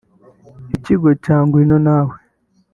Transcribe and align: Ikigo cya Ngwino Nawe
Ikigo 0.75 1.09
cya 1.23 1.37
Ngwino 1.43 1.77
Nawe 1.85 2.15